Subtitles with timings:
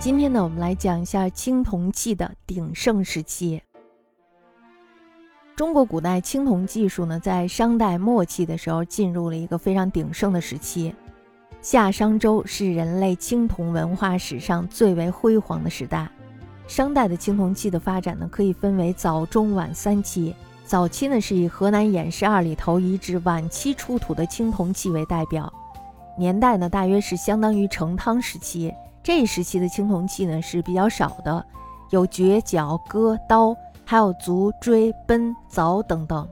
[0.00, 3.60] 今天呢，我们来讲一下青铜器的鼎盛时期。
[5.56, 10.94] 中国古代青铜技术呢，在商代末期的时候进入了一个非常鼎盛的时期。
[11.60, 16.08] 夏商周是人类青铜文化史上最为辉煌的时代。
[16.68, 20.32] 商代的青铜器的发展呢，可以分为早、中、晚三期。
[20.64, 25.52] 早期呢，是以河南偃师二里头遗址晚期出土的青铜器为代表，
[26.16, 28.72] 年代呢，大约是相当于成汤时期。
[29.08, 31.42] 这一时期的青铜器呢是比较少的，
[31.88, 36.28] 有爵、角、戈、刀，还有足、锥、奔、凿等等。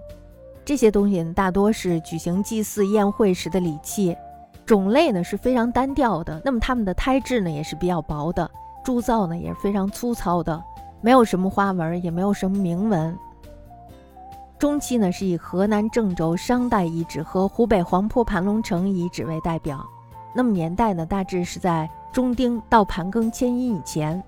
[0.62, 4.15] 这些东西呢大多是举行祭祀宴会时的礼器，
[4.66, 6.39] 种类呢是非常单调的。
[6.45, 8.51] 那么它们的胎质呢也是比较薄的，
[8.85, 10.63] 铸造呢也是非常粗糙的，
[11.01, 13.16] 没有什么花纹，也没有什么铭文。
[14.59, 19.82] 中期呢是以河南郑州商代遗址和湖北黄陂盘龙城遗址为代表，
[20.37, 21.88] 那么年代呢大致是在。
[22.12, 24.23] 中丁到盘庚迁殷以前，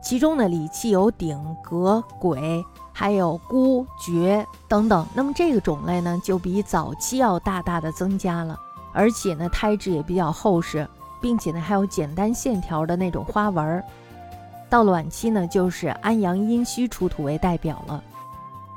[0.00, 5.04] 其中呢礼器有鼎、革、簋，还有箍、爵等等。
[5.12, 8.56] 那么这个种类呢，就比早期要大大的增加了，
[8.92, 10.88] 而且呢，胎质也比较厚实，
[11.20, 13.82] 并且呢，还有简单线条的那种花纹。
[14.70, 18.00] 到了晚期呢，就是安阳殷墟出土为代表了，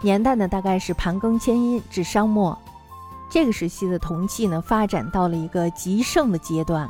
[0.02, 2.58] 年代呢大概是盘庚迁殷至商末。
[3.30, 6.90] 这个时期的铜器呢，发展到了一个极盛的阶段。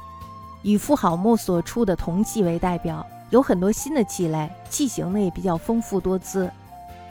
[0.61, 6.49] 以富好墓所出的铜器为代表，有很多新的器类，器型呢也比较丰富多姿。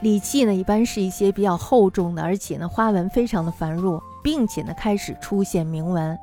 [0.01, 6.17] 礼器呢一般是一些比较厚重的，而且呢花纹非常的繁缛，并且呢开始出现铭文，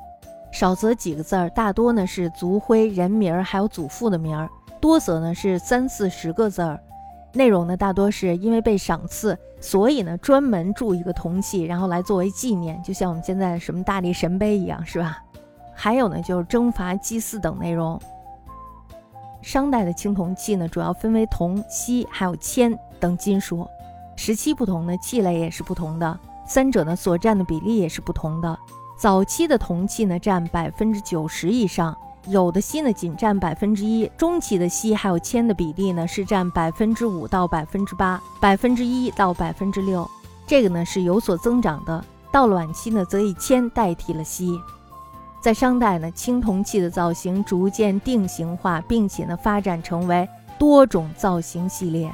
[0.51, 4.49] 少则几个字儿，大多呢是族徽、人名儿还有祖父的名儿，
[4.81, 6.79] 多则呢是三四十个字儿。
[7.37, 15.23] 内容呢大多是因为被赏赐，所以呢专门铸一个铜器，然后来作为纪念，就像我们现在什么大力神杯一样，是吧？
[15.73, 18.01] 还有呢，就是征伐、祭祀等内容。
[19.43, 23.65] 商代的青铜器呢，主要分为铜、锡还有铅等金属，
[24.15, 28.57] 时期不同的器类也是不同的，三者呢所占的比例也是不同的。
[28.97, 31.95] 早期的铜器呢占百分之九十以上，
[32.29, 34.09] 有的锡呢仅占百分之一。
[34.17, 40.09] 中期的锡还有铅的比例呢是占百分之五到百分之八，百分之一到百分之六，
[40.45, 42.03] 这个呢是有所增长的。
[42.31, 44.59] 到晚期呢，则以铅代替了锡。
[45.39, 50.27] 在商代呢，青铜器的造型逐渐定型化，并且呢发展成为
[50.59, 52.11] 多种造型系列。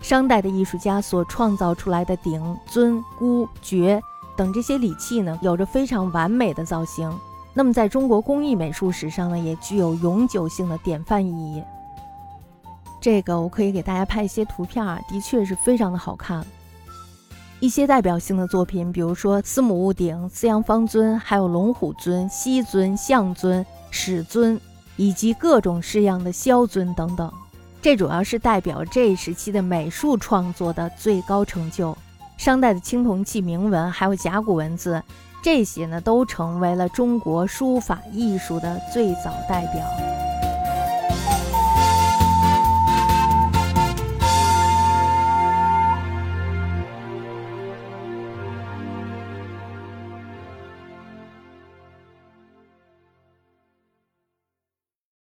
[0.00, 4.00] 商代的艺术家所创造出来的鼎、尊、箍、爵
[4.36, 7.12] 等这些礼器呢，有着非常完美的造型。
[7.58, 11.60] 那么在中国工艺美术史上呢，也具有永久性的典范意义。
[13.00, 16.46] 这个我可以给大家拍一些图片啊，的确是非常的好看。
[17.58, 24.60] 一些代表性的作品，比如说司母戊鼎、四羊方尊，还有龙虎尊、西尊、象尊、史尊，
[24.96, 27.28] 以及各种式样的萧尊等等。
[27.82, 31.98] 这主要是代表这一时期的美术创作的最高成就。
[32.36, 35.02] 商代的青铜器铭文，还有甲骨文字，
[35.42, 40.27] 这些呢都成为了中国书法艺术的最早代表。